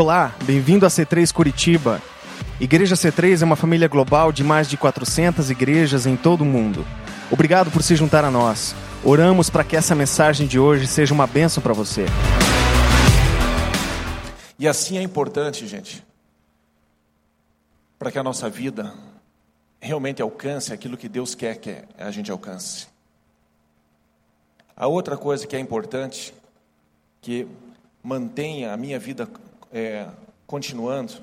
[0.00, 2.00] Olá, bem-vindo a C3 Curitiba.
[2.60, 6.86] Igreja C3 é uma família global de mais de 400 igrejas em todo o mundo.
[7.32, 8.76] Obrigado por se juntar a nós.
[9.02, 12.06] Oramos para que essa mensagem de hoje seja uma bênção para você.
[14.56, 16.06] E assim é importante, gente,
[17.98, 18.94] para que a nossa vida
[19.80, 22.86] realmente alcance aquilo que Deus quer que a gente alcance.
[24.76, 26.32] A outra coisa que é importante,
[27.20, 27.48] que
[28.00, 29.28] mantenha a minha vida
[29.72, 30.08] é,
[30.46, 31.14] continuando,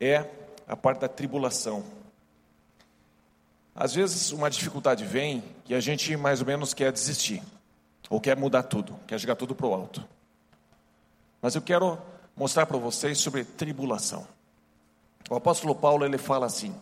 [0.00, 0.24] é
[0.66, 1.84] a parte da tribulação.
[3.74, 7.42] Às vezes uma dificuldade vem e a gente mais ou menos quer desistir,
[8.08, 10.06] ou quer mudar tudo, quer jogar tudo para o alto.
[11.40, 11.98] Mas eu quero
[12.36, 14.26] mostrar para vocês sobre tribulação.
[15.28, 16.74] O apóstolo Paulo ele fala assim: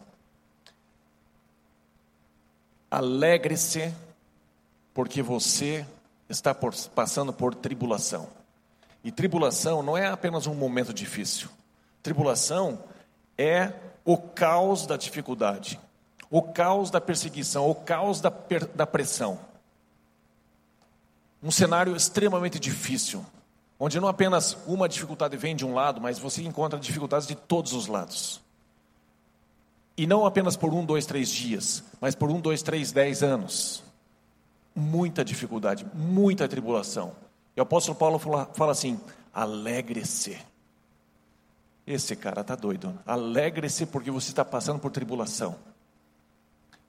[2.90, 3.94] Alegre-se,
[4.94, 5.86] porque você
[6.28, 8.37] está por, passando por tribulação.
[9.02, 11.48] E tribulação não é apenas um momento difícil.
[12.02, 12.82] Tribulação
[13.36, 13.72] é
[14.04, 15.78] o caos da dificuldade,
[16.30, 18.32] o caos da perseguição, o caos da,
[18.74, 19.38] da pressão.
[21.42, 23.24] Um cenário extremamente difícil,
[23.78, 27.72] onde não apenas uma dificuldade vem de um lado, mas você encontra dificuldades de todos
[27.72, 28.40] os lados.
[29.96, 33.82] E não apenas por um, dois, três dias, mas por um, dois, três, dez anos.
[34.74, 37.12] Muita dificuldade, muita tribulação.
[37.58, 39.00] E o apóstolo Paulo fala, fala assim:
[39.34, 40.38] alegre-se.
[41.84, 42.96] Esse cara está doido.
[43.04, 45.56] Alegre-se porque você está passando por tribulação.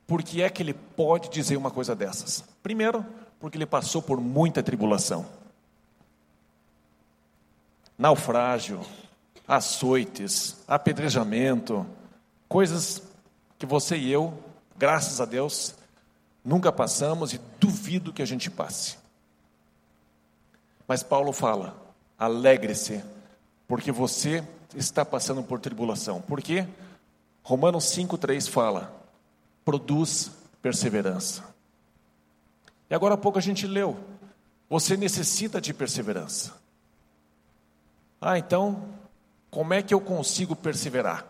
[0.05, 2.43] Por que é que ele pode dizer uma coisa dessas?
[2.61, 3.03] Primeiro,
[3.39, 5.25] porque ele passou por muita tribulação.
[7.97, 8.81] Naufrágio,
[9.47, 11.83] açoites, apedrejamento,
[12.47, 13.01] coisas
[13.57, 14.37] que você e eu,
[14.77, 15.73] graças a Deus,
[16.45, 18.99] nunca passamos e duvido que a gente passe.
[20.89, 21.79] Mas Paulo fala:
[22.17, 23.03] alegre-se,
[23.67, 24.43] porque você
[24.75, 26.19] está passando por tribulação.
[26.19, 26.67] Por quê?
[27.43, 28.91] Romanos 5,3 fala:
[29.63, 30.31] produz
[30.63, 31.43] perseverança.
[32.89, 33.99] E agora há pouco a gente leu:
[34.67, 36.55] você necessita de perseverança.
[38.19, 38.89] Ah, então,
[39.51, 41.23] como é que eu consigo perseverar?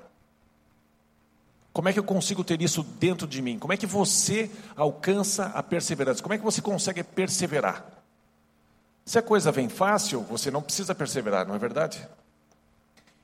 [1.74, 3.59] Como é que eu consigo ter isso dentro de mim?
[3.59, 6.24] Como é que você alcança a perseverança?
[6.24, 7.99] Como é que você consegue perseverar?
[9.09, 12.08] Se a coisa vem fácil, você não precisa perseverar, não é verdade?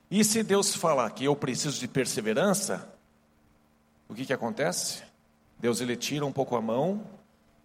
[0.09, 2.89] E se Deus falar que eu preciso de perseverança,
[4.09, 5.03] o que, que acontece?
[5.59, 7.05] Deus ele tira um pouco a mão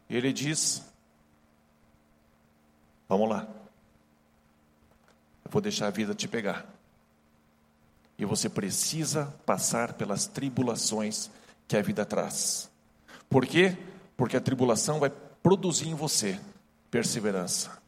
[0.06, 0.82] e ele diz:
[3.08, 3.48] Vamos lá,
[5.42, 6.66] eu vou deixar a vida te pegar.
[8.18, 11.30] E você precisa passar pelas tribulações
[11.66, 12.70] que a vida traz.
[13.30, 13.78] Por quê?
[14.14, 15.08] Porque a tribulação vai
[15.42, 16.38] produzir em você
[16.90, 17.79] perseverança.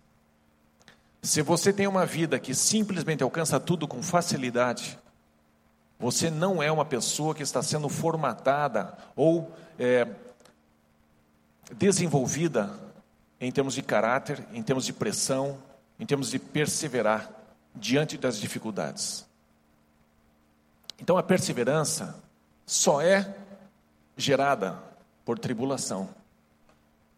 [1.23, 4.99] Se você tem uma vida que simplesmente alcança tudo com facilidade,
[5.97, 10.09] você não é uma pessoa que está sendo formatada ou é,
[11.77, 12.77] desenvolvida
[13.41, 15.63] em termos de caráter, em termos de pressão,
[15.99, 17.31] em termos de perseverar
[17.73, 19.25] diante das dificuldades.
[21.01, 22.17] Então a perseverança
[22.67, 23.33] só é
[24.17, 24.77] gerada
[25.25, 26.09] por tribulação.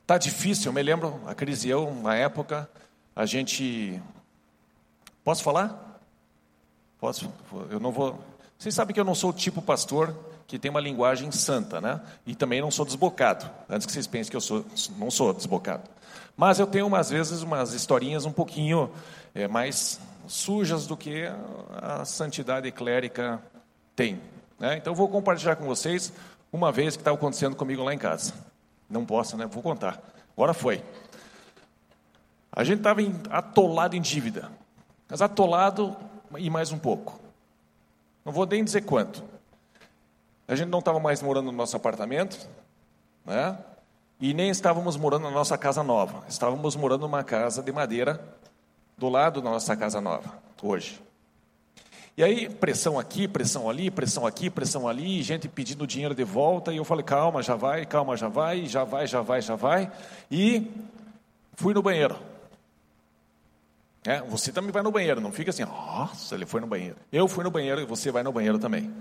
[0.06, 2.68] Tá difícil, eu me lembro, a crise eu, na época,
[3.14, 4.00] a gente.
[5.22, 6.00] Posso falar?
[7.00, 7.30] Posso?
[7.70, 8.18] Eu não vou.
[8.58, 10.14] Vocês sabem que eu não sou o tipo pastor
[10.46, 12.00] que tem uma linguagem santa, né?
[12.26, 13.50] E também não sou desbocado.
[13.68, 14.64] Antes que vocês pensem que eu sou,
[14.98, 15.88] não sou desbocado.
[16.36, 18.90] Mas eu tenho, às vezes, umas historinhas um pouquinho
[19.34, 21.24] é, mais sujas do que
[21.80, 23.40] a santidade clérica
[23.94, 24.20] tem.
[24.58, 24.76] Né?
[24.76, 26.12] Então, eu vou compartilhar com vocês
[26.52, 28.32] uma vez que estava acontecendo comigo lá em casa.
[28.88, 29.46] Não posso, né?
[29.46, 30.00] Vou contar.
[30.36, 30.82] Agora foi.
[32.54, 33.00] A gente estava
[33.30, 34.50] atolado em dívida.
[35.08, 35.96] Mas atolado
[36.38, 37.18] e mais um pouco.
[38.24, 39.24] Não vou nem dizer quanto.
[40.46, 42.48] A gente não estava mais morando no nosso apartamento,
[43.24, 43.58] né?
[44.20, 46.22] E nem estávamos morando na nossa casa nova.
[46.28, 48.22] Estávamos morando numa casa de madeira
[48.96, 50.32] do lado da nossa casa nova,
[50.62, 51.02] hoje.
[52.16, 56.72] E aí, pressão aqui, pressão ali, pressão aqui, pressão ali, gente pedindo dinheiro de volta,
[56.72, 59.90] e eu falei, calma, já vai, calma, já vai, já vai, já vai, já vai.
[60.30, 60.70] E
[61.56, 62.16] fui no banheiro.
[64.06, 66.96] É, você também vai no banheiro, não fica assim, nossa, ele foi no banheiro.
[67.10, 68.92] Eu fui no banheiro e você vai no banheiro também.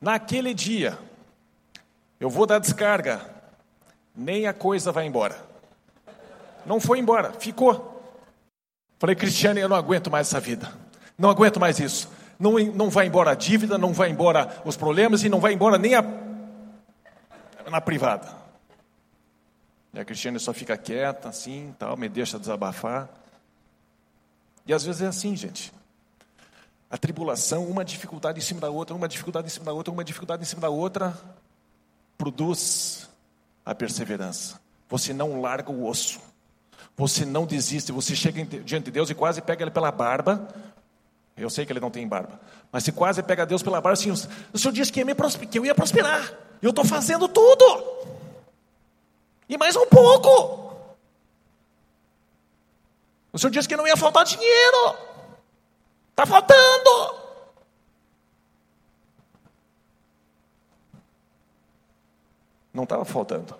[0.00, 0.98] Naquele dia,
[2.18, 3.20] eu vou dar descarga,
[4.14, 5.36] nem a coisa vai embora.
[6.66, 8.02] Não foi embora, ficou.
[8.98, 10.70] Falei, Cristiane, eu não aguento mais essa vida.
[11.16, 12.10] Não aguento mais isso.
[12.38, 15.78] Não, não vai embora a dívida, não vai embora os problemas e não vai embora
[15.78, 16.02] nem a
[17.70, 18.26] na privada.
[19.94, 23.08] E a Cristiane só fica quieta, assim, tal, me deixa desabafar.
[24.66, 25.72] E às vezes é assim, gente.
[26.90, 30.04] A tribulação, uma dificuldade em cima da outra, uma dificuldade em cima da outra, uma
[30.04, 31.16] dificuldade em cima da outra,
[32.18, 33.08] produz
[33.64, 34.60] a perseverança.
[34.88, 36.20] Você não larga o osso.
[36.96, 40.48] Você não desiste, você chega diante de Deus e quase pega ele pela barba.
[41.36, 42.38] Eu sei que ele não tem barba,
[42.70, 45.02] mas se quase pega Deus pela barba, assim, o Senhor disse que,
[45.46, 46.34] que eu ia prosperar.
[46.60, 47.64] Eu estou fazendo tudo.
[49.48, 50.69] E mais um pouco.
[53.32, 54.96] O Senhor disse que não ia faltar dinheiro.
[56.10, 57.20] Está faltando.
[62.72, 63.56] Não estava faltando.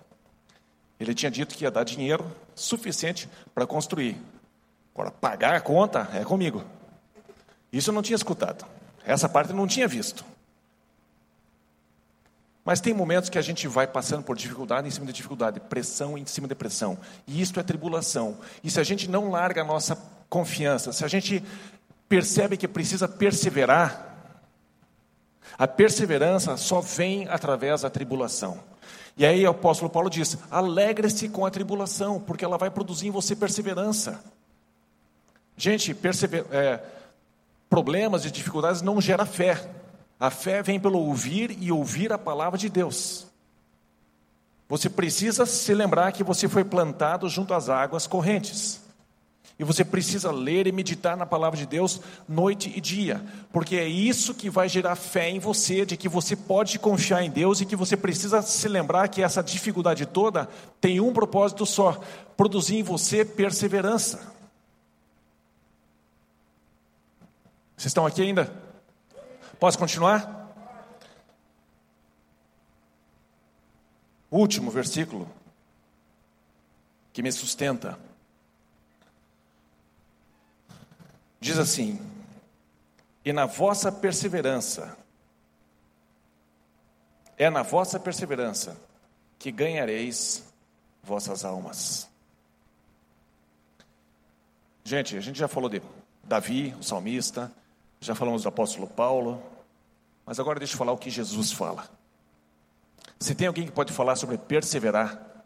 [0.99, 4.21] Ele tinha dito que ia dar dinheiro suficiente para construir.
[4.93, 6.63] Agora, pagar a conta é comigo.
[7.71, 8.65] Isso eu não tinha escutado.
[9.03, 10.23] Essa parte eu não tinha visto.
[12.63, 16.17] Mas tem momentos que a gente vai passando por dificuldade em cima de dificuldade, pressão
[16.17, 16.97] em cima de pressão.
[17.25, 18.37] E isso é tribulação.
[18.63, 19.97] E se a gente não larga a nossa
[20.29, 21.43] confiança, se a gente
[22.07, 24.11] percebe que precisa perseverar,
[25.57, 28.59] a perseverança só vem através da tribulação.
[29.17, 33.11] E aí o apóstolo Paulo diz: alegre-se com a tribulação, porque ela vai produzir em
[33.11, 34.23] você perseverança.
[35.57, 36.79] Gente, persever, é,
[37.69, 39.80] problemas e dificuldades não gera fé.
[40.21, 43.25] A fé vem pelo ouvir e ouvir a palavra de Deus.
[44.69, 48.79] Você precisa se lembrar que você foi plantado junto às águas correntes.
[49.57, 53.19] E você precisa ler e meditar na palavra de Deus noite e dia,
[53.51, 57.31] porque é isso que vai gerar fé em você, de que você pode confiar em
[57.31, 60.47] Deus e que você precisa se lembrar que essa dificuldade toda
[60.79, 61.99] tem um propósito só:
[62.37, 64.17] produzir em você perseverança.
[67.75, 68.70] Vocês estão aqui ainda?
[69.61, 70.51] Posso continuar?
[74.31, 75.31] Último versículo
[77.13, 77.99] que me sustenta.
[81.39, 82.01] Diz assim:
[83.23, 84.97] E na vossa perseverança,
[87.37, 88.75] é na vossa perseverança
[89.37, 90.43] que ganhareis
[91.03, 92.09] vossas almas.
[94.83, 95.83] Gente, a gente já falou de
[96.23, 97.53] Davi, o salmista,
[98.01, 99.41] já falamos do apóstolo Paulo,
[100.25, 101.87] mas agora deixa eu falar o que Jesus fala.
[103.19, 105.43] Se tem alguém que pode falar sobre perseverar,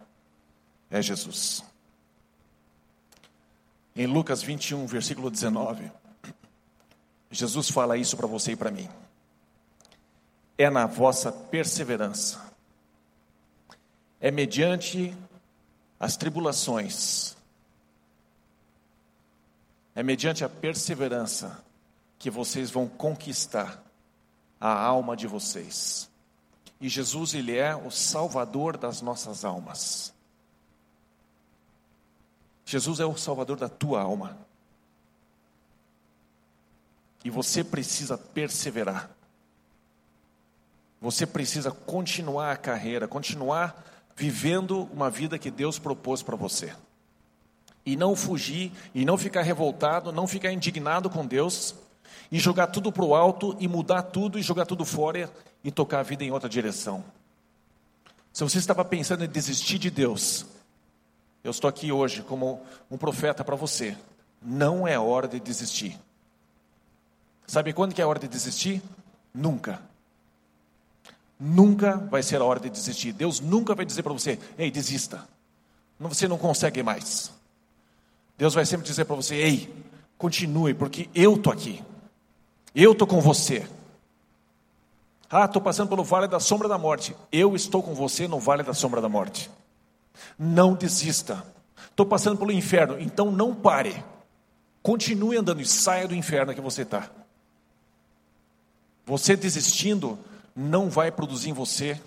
[0.90, 1.62] é Jesus.
[3.94, 5.92] Em Lucas 21, versículo 19,
[7.30, 8.90] Jesus fala isso para você e para mim.
[10.58, 12.42] É na vossa perseverança,
[14.22, 15.14] é mediante
[16.00, 17.36] as tribulações,
[19.94, 21.66] é mediante a perseverança
[22.26, 23.84] que vocês vão conquistar
[24.60, 26.10] a alma de vocês.
[26.82, 30.12] E Jesus, Ele é o Salvador das nossas almas.
[32.66, 34.40] Jesus é o Salvador da tua alma.
[37.24, 39.12] E você precisa perseverar.
[41.00, 43.86] Você precisa continuar a carreira, continuar
[44.16, 46.76] vivendo uma vida que Deus propôs para você.
[47.86, 51.85] E não fugir, e não ficar revoltado, não ficar indignado com Deus,
[52.32, 55.32] e jogar tudo para o alto e mudar tudo e jogar tudo fora
[55.64, 57.04] e tocar a vida em outra direção.
[58.32, 60.46] Se você estava pensando em desistir de Deus,
[61.44, 63.98] eu estou aqui hoje como um profeta para você.
[64.42, 65.98] Não é hora de desistir.
[67.48, 68.82] Sabe quando que é a hora de desistir?
[69.34, 69.82] Nunca.
[71.40, 73.14] Nunca vai ser a hora de desistir.
[73.14, 75.28] Deus nunca vai dizer para você: "Ei, desista".
[76.00, 77.32] Você não consegue mais.
[78.38, 79.74] Deus vai sempre dizer para você: "Ei,
[80.18, 81.84] continue, porque eu tô aqui".
[82.76, 83.66] Eu estou com você.
[85.30, 87.16] Ah, estou passando pelo vale da sombra da morte.
[87.32, 89.50] Eu estou com você no vale da sombra da morte.
[90.38, 91.44] Não desista.
[91.90, 94.04] Estou passando pelo inferno, então não pare.
[94.84, 97.10] Continue andando e saia do inferno que você está.
[99.06, 100.20] Você desistindo
[100.56, 102.00] não vai produzir em você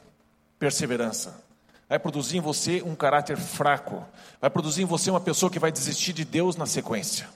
[0.58, 1.42] perseverança.
[1.88, 4.04] Vai produzir em você um caráter fraco.
[4.40, 7.28] Vai produzir em você uma pessoa que vai desistir de Deus na sequência.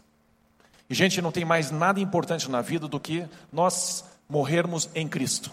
[0.92, 5.50] E, gente, não tem mais nada importante na vida do que nós morrermos em Cristo.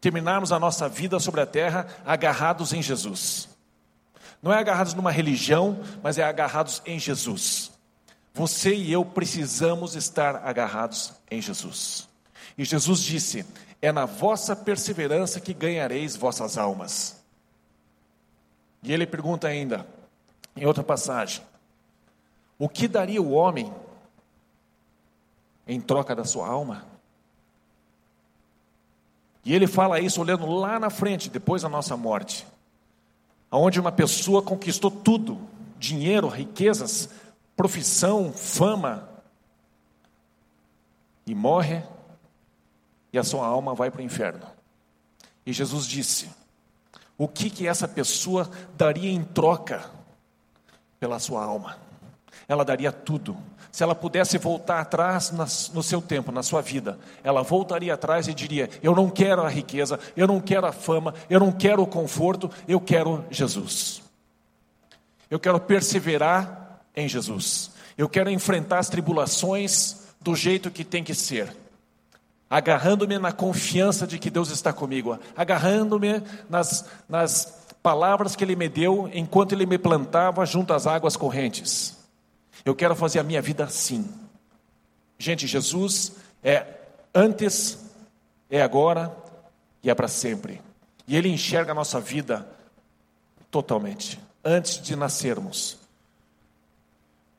[0.00, 3.48] Terminarmos a nossa vida sobre a terra agarrados em Jesus.
[4.42, 7.70] Não é agarrados numa religião, mas é agarrados em Jesus.
[8.32, 12.08] Você e eu precisamos estar agarrados em Jesus.
[12.58, 13.46] E Jesus disse:
[13.80, 17.22] É na vossa perseverança que ganhareis vossas almas.
[18.82, 19.86] E ele pergunta ainda,
[20.56, 21.40] em outra passagem:
[22.58, 23.72] O que daria o homem
[25.66, 26.84] em troca da sua alma.
[29.44, 32.46] E ele fala isso olhando lá na frente, depois da nossa morte,
[33.50, 35.38] aonde uma pessoa conquistou tudo:
[35.78, 37.08] dinheiro, riquezas,
[37.56, 39.08] profissão, fama.
[41.26, 41.82] e morre,
[43.12, 44.46] e a sua alma vai para o inferno.
[45.46, 46.30] E Jesus disse:
[47.16, 49.88] o que que essa pessoa daria em troca
[50.98, 51.78] pela sua alma?
[52.48, 53.36] Ela daria tudo.
[53.74, 58.32] Se ela pudesse voltar atrás no seu tempo, na sua vida, ela voltaria atrás e
[58.32, 61.86] diria: Eu não quero a riqueza, eu não quero a fama, eu não quero o
[61.88, 64.00] conforto, eu quero Jesus.
[65.28, 67.72] Eu quero perseverar em Jesus.
[67.98, 71.52] Eu quero enfrentar as tribulações do jeito que tem que ser
[72.48, 77.52] agarrando-me na confiança de que Deus está comigo, agarrando-me nas, nas
[77.82, 82.03] palavras que Ele me deu enquanto Ele me plantava junto às águas correntes.
[82.64, 84.12] Eu quero fazer a minha vida assim.
[85.18, 86.66] Gente, Jesus é
[87.14, 87.78] antes,
[88.50, 89.16] é agora
[89.82, 90.60] e é para sempre.
[91.06, 92.46] E Ele enxerga a nossa vida
[93.50, 95.78] totalmente, antes de nascermos.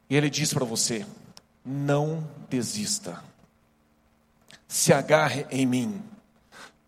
[0.10, 1.06] E Ele diz para você:
[1.64, 3.22] não desista
[4.76, 6.04] se agarre em mim,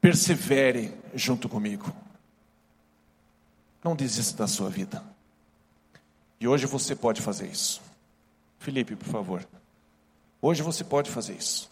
[0.02, 1.94] persevere junto comigo.
[3.84, 5.02] Não desista da sua vida.
[6.40, 7.82] E hoje você pode fazer isso.
[8.60, 9.48] Felipe, por favor.
[10.42, 11.70] Hoje você pode fazer isso.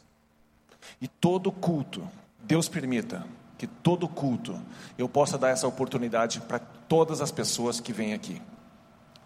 [1.01, 2.07] E todo culto,
[2.43, 3.25] Deus permita
[3.57, 4.59] que todo culto
[4.97, 8.41] eu possa dar essa oportunidade para todas as pessoas que vêm aqui.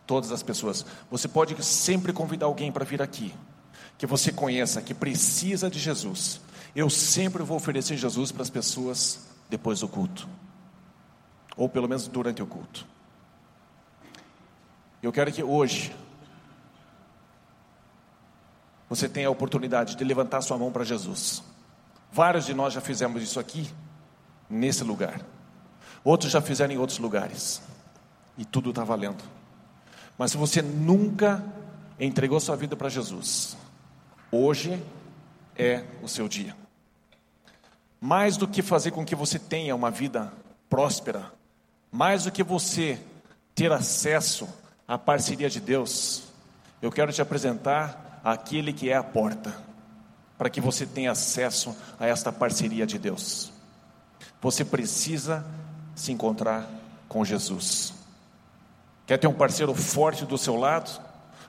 [0.06, 0.86] Todas as pessoas.
[1.10, 3.34] Você pode sempre convidar alguém para vir aqui,
[3.98, 6.42] que você conheça, que precisa de Jesus
[6.76, 10.28] eu sempre vou oferecer Jesus para as pessoas depois do culto,
[11.58, 12.86] ou pelo menos durante o culto.
[15.02, 15.96] Eu quero que hoje
[18.90, 21.44] você tenha a oportunidade de levantar sua mão para Jesus.
[22.12, 23.70] Vários de nós já fizemos isso aqui,
[24.50, 25.22] nesse lugar.
[26.04, 27.62] Outros já fizeram em outros lugares.
[28.36, 29.24] E tudo está valendo.
[30.18, 31.44] Mas se você nunca
[32.00, 33.56] entregou sua vida para Jesus,
[34.32, 34.82] hoje
[35.56, 36.56] é o seu dia.
[38.02, 40.34] Mais do que fazer com que você tenha uma vida
[40.70, 41.32] próspera,
[41.92, 43.00] mais do que você
[43.54, 44.48] ter acesso
[44.88, 46.24] à parceria de Deus,
[46.82, 49.56] eu quero te apresentar aquele que é a porta,
[50.38, 53.52] para que você tenha acesso a esta parceria de Deus.
[54.42, 55.46] Você precisa
[55.96, 56.68] se encontrar
[57.08, 57.94] com Jesus.
[59.06, 61.02] Quer ter um parceiro forte do seu lado?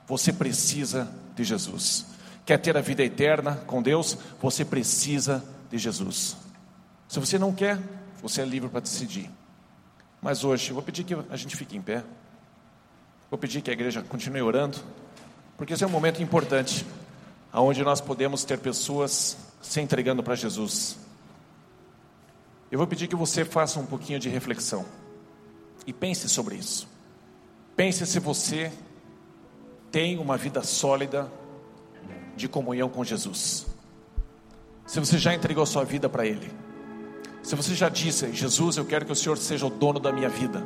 [0.07, 2.05] Você precisa de Jesus.
[2.45, 4.17] Quer ter a vida eterna com Deus?
[4.41, 6.35] Você precisa de Jesus.
[7.07, 7.79] Se você não quer,
[8.21, 9.29] você é livre para decidir.
[10.21, 12.03] Mas hoje, eu vou pedir que a gente fique em pé.
[13.29, 14.77] Vou pedir que a igreja continue orando,
[15.61, 16.83] porque esse é um momento importante,
[17.53, 20.97] onde nós podemos ter pessoas se entregando para Jesus.
[22.71, 24.83] Eu vou pedir que você faça um pouquinho de reflexão
[25.85, 26.87] e pense sobre isso.
[27.75, 28.73] Pense se você
[29.91, 31.31] tem uma vida sólida
[32.35, 33.67] de comunhão com Jesus.
[34.87, 36.51] Se você já entregou sua vida para Ele.
[37.43, 40.27] Se você já disse, Jesus, eu quero que o Senhor seja o dono da minha
[40.27, 40.65] vida.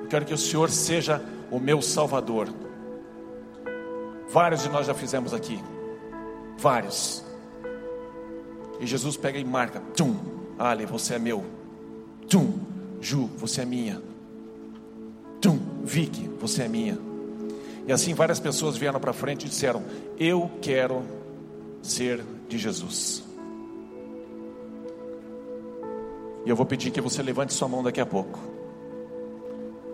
[0.00, 2.70] Eu quero que o Senhor seja o meu Salvador.
[4.32, 5.62] Vários de nós já fizemos aqui.
[6.58, 7.22] Vários.
[8.80, 9.80] E Jesus pega e marca.
[9.94, 10.16] Tum,
[10.58, 11.44] Ali, você é meu.
[12.28, 12.58] Tum,
[13.00, 14.00] Ju, você é minha.
[15.40, 16.98] Tum, Vicky, você é minha.
[17.86, 19.82] E assim várias pessoas vieram para frente e disseram:
[20.18, 21.02] Eu quero
[21.82, 23.24] ser de Jesus.
[26.46, 28.38] E eu vou pedir que você levante sua mão daqui a pouco.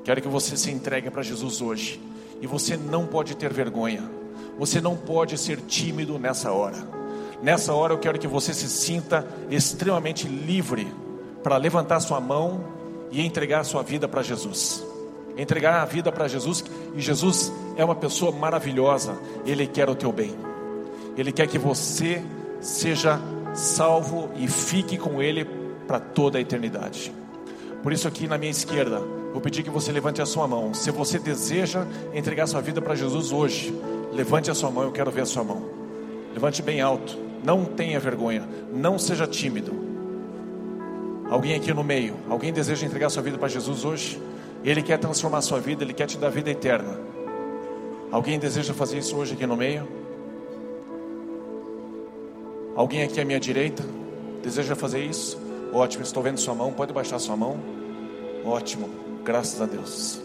[0.04, 2.00] Quero que você se entregue para Jesus hoje.
[2.40, 4.18] E você não pode ter vergonha.
[4.58, 6.76] Você não pode ser tímido nessa hora.
[7.42, 10.92] Nessa hora eu quero que você se sinta extremamente livre
[11.42, 12.64] para levantar sua mão
[13.10, 14.84] e entregar sua vida para Jesus
[15.38, 16.64] entregar a vida para Jesus,
[16.96, 20.34] e Jesus é uma pessoa maravilhosa, ele quer o teu bem,
[21.16, 22.20] ele quer que você
[22.60, 23.20] seja
[23.54, 25.44] salvo e fique com ele
[25.86, 27.12] para toda a eternidade.
[27.82, 29.00] Por isso, aqui na minha esquerda,
[29.32, 30.74] vou pedir que você levante a sua mão.
[30.74, 33.72] Se você deseja entregar sua vida para Jesus hoje,
[34.12, 35.62] levante a sua mão, eu quero ver a sua mão.
[36.32, 39.72] Levante bem alto, não tenha vergonha, não seja tímido.
[41.30, 44.20] Alguém aqui no meio, alguém deseja entregar sua vida para Jesus hoje?
[44.64, 46.98] Ele quer transformar sua vida, Ele quer te dar vida eterna.
[48.10, 49.86] Alguém deseja fazer isso hoje aqui no meio?
[52.74, 53.84] Alguém aqui à minha direita
[54.42, 55.38] deseja fazer isso?
[55.72, 56.72] Ótimo, estou vendo sua mão.
[56.72, 57.58] Pode baixar sua mão.
[58.44, 58.88] Ótimo,
[59.24, 60.20] graças a Deus.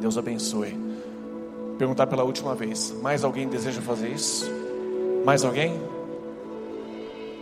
[0.00, 0.91] Deus abençoe.
[1.78, 4.50] Perguntar pela última vez: mais alguém deseja fazer isso?
[5.24, 5.80] Mais alguém?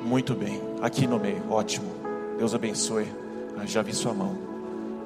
[0.03, 1.91] Muito bem, aqui no meio, ótimo.
[2.39, 3.07] Deus abençoe.
[3.59, 4.37] Ah, já vi sua mão.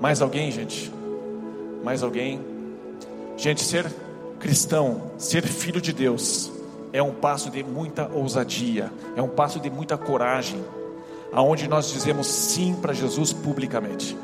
[0.01, 0.93] Mais alguém, gente?
[1.83, 2.41] Mais alguém?
[3.37, 3.91] Gente, ser
[4.39, 6.53] cristão, ser filho de Deus,
[6.93, 10.65] é um passo de muita ousadia, é um passo de muita coragem,
[11.33, 14.17] aonde nós dizemos sim para Jesus publicamente.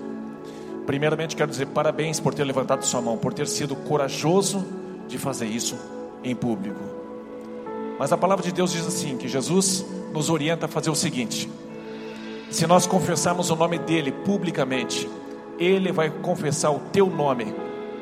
[0.87, 4.65] Primeiramente, quero dizer parabéns por ter levantado sua mão, por ter sido corajoso
[5.11, 5.77] de fazer isso
[6.25, 6.81] em público.
[7.99, 11.51] Mas a palavra de Deus diz assim: que Jesus nos orienta a fazer o seguinte:
[12.51, 15.09] se nós confessarmos o nome dele publicamente,
[15.59, 17.55] ele vai confessar o teu nome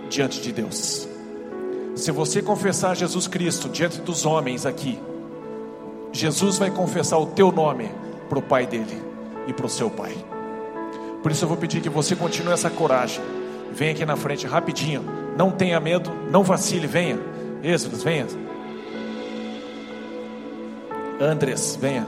[0.09, 1.09] diante de Deus.
[1.97, 5.01] Se você confessar Jesus Cristo diante dos homens aqui,
[6.13, 7.91] Jesus vai confessar o teu nome
[8.29, 9.03] para o Pai dele
[9.49, 10.15] e para o seu Pai.
[11.23, 13.21] Por isso eu vou pedir que você continue essa coragem.
[13.73, 15.28] Venha aqui na frente rapidinho.
[15.39, 17.17] Não tenha medo, não vacile, venha.
[17.63, 18.27] Êxodos, venha.
[21.21, 22.05] Andres, venha.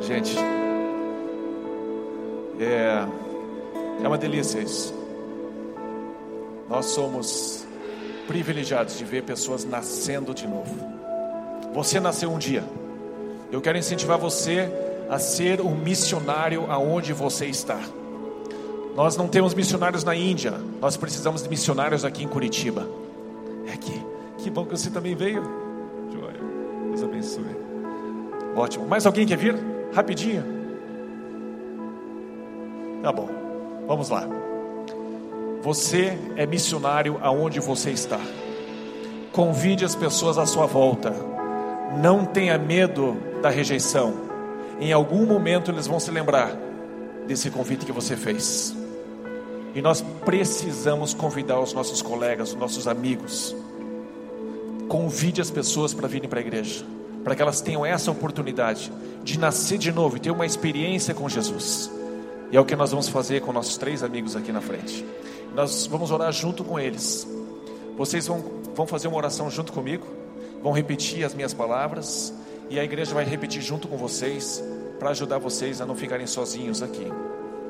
[0.00, 0.36] Gente,
[2.58, 3.06] é,
[4.02, 4.92] é uma delícia isso.
[6.68, 7.55] Nós somos
[8.26, 10.74] privilegiados de ver pessoas nascendo de novo.
[11.72, 12.64] Você nasceu um dia.
[13.50, 14.70] Eu quero incentivar você
[15.08, 17.80] a ser um missionário aonde você está.
[18.94, 22.88] Nós não temos missionários na Índia, nós precisamos de missionários aqui em Curitiba.
[23.66, 24.02] É aqui.
[24.38, 25.42] Que bom que você também veio.
[26.12, 26.40] Joia.
[26.88, 27.44] Deus abençoe.
[28.56, 28.86] Ótimo.
[28.86, 29.54] Mais alguém quer vir?
[29.92, 30.42] Rapidinho.
[33.02, 33.28] Tá bom.
[33.86, 34.26] Vamos lá.
[35.66, 38.20] Você é missionário aonde você está.
[39.32, 41.12] Convide as pessoas à sua volta.
[42.00, 44.14] Não tenha medo da rejeição.
[44.78, 46.56] Em algum momento eles vão se lembrar
[47.26, 48.76] desse convite que você fez.
[49.74, 53.52] E nós precisamos convidar os nossos colegas, os nossos amigos.
[54.86, 56.86] Convide as pessoas para virem para a igreja,
[57.24, 58.92] para que elas tenham essa oportunidade
[59.24, 61.90] de nascer de novo e ter uma experiência com Jesus.
[62.52, 65.04] E é o que nós vamos fazer com nossos três amigos aqui na frente.
[65.54, 67.26] Nós vamos orar junto com eles.
[67.96, 70.06] Vocês vão, vão fazer uma oração junto comigo,
[70.62, 72.32] vão repetir as minhas palavras,
[72.68, 74.62] e a igreja vai repetir junto com vocês,
[74.98, 77.06] para ajudar vocês a não ficarem sozinhos aqui,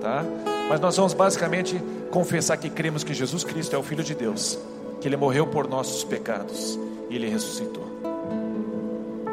[0.01, 0.25] tá?
[0.69, 4.59] Mas nós vamos basicamente confessar que cremos que Jesus Cristo é o Filho de Deus,
[5.01, 6.79] que Ele morreu por nossos pecados
[7.11, 7.85] e Ele ressuscitou.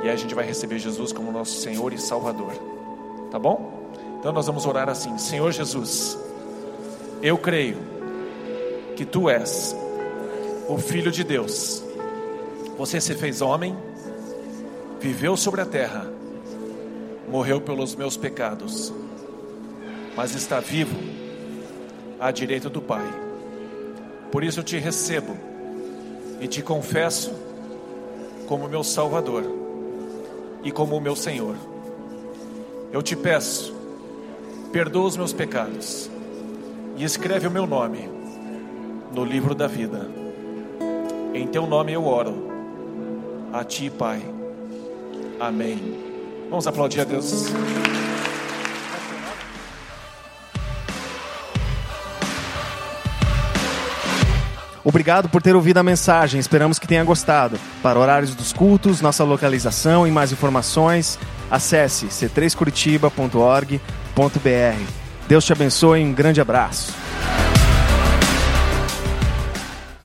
[0.03, 2.53] E aí a gente vai receber Jesus como nosso Senhor e Salvador,
[3.31, 3.89] tá bom?
[4.19, 6.17] Então nós vamos orar assim: Senhor Jesus,
[7.21, 7.77] eu creio
[8.95, 9.75] que Tu és
[10.67, 11.83] o Filho de Deus,
[12.77, 13.75] você se fez homem,
[14.99, 16.09] viveu sobre a terra,
[17.29, 18.93] morreu pelos meus pecados,
[20.15, 20.97] mas está vivo
[22.19, 23.05] à direita do Pai.
[24.31, 25.35] Por isso eu te recebo
[26.39, 27.33] e te confesso
[28.47, 29.43] como meu Salvador
[30.63, 31.55] e como meu Senhor.
[32.91, 33.75] Eu te peço,
[34.71, 36.09] perdoa os meus pecados
[36.95, 38.22] e escreve o meu nome
[39.13, 40.07] no livro da vida.
[41.33, 42.51] Em teu nome eu oro.
[43.53, 44.21] A ti, Pai.
[45.39, 45.79] Amém.
[46.49, 47.45] Vamos aplaudir a Deus.
[54.85, 57.57] Obrigado por ter ouvido a mensagem, esperamos que tenha gostado.
[57.81, 61.17] Para horários dos cultos, nossa localização e mais informações,
[61.49, 64.83] acesse c3curitiba.org.br.
[65.25, 67.02] Deus te abençoe e um grande abraço.